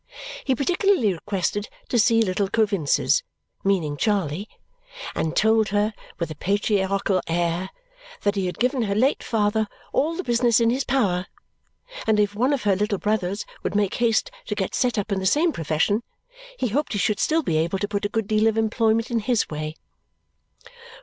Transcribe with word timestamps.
He 0.45 0.55
particularly 0.55 1.13
requested 1.13 1.69
to 1.89 1.99
see 1.99 2.23
little 2.23 2.47
Coavinses 2.49 3.21
(meaning 3.63 3.97
Charley) 3.97 4.47
and 5.13 5.35
told 5.35 5.67
her, 5.69 5.93
with 6.17 6.31
a 6.31 6.35
patriarchal 6.35 7.21
air, 7.27 7.69
that 8.23 8.33
he 8.33 8.47
had 8.47 8.57
given 8.57 8.81
her 8.81 8.95
late 8.95 9.21
father 9.21 9.67
all 9.93 10.15
the 10.15 10.23
business 10.23 10.59
in 10.59 10.71
his 10.71 10.83
power 10.83 11.27
and 12.07 12.17
that 12.17 12.23
if 12.23 12.33
one 12.33 12.51
of 12.51 12.63
her 12.63 12.75
little 12.75 12.97
brothers 12.97 13.45
would 13.61 13.75
make 13.75 13.93
haste 13.93 14.31
to 14.47 14.55
get 14.55 14.73
set 14.73 14.97
up 14.97 15.11
in 15.11 15.19
the 15.19 15.27
same 15.27 15.51
profession, 15.51 16.01
he 16.57 16.69
hoped 16.69 16.93
he 16.93 16.97
should 16.97 17.19
still 17.19 17.43
be 17.43 17.57
able 17.57 17.77
to 17.77 17.87
put 17.87 18.03
a 18.03 18.09
good 18.09 18.25
deal 18.27 18.47
of 18.47 18.57
employment 18.57 19.11
in 19.11 19.19
his 19.19 19.51
way. 19.51 19.75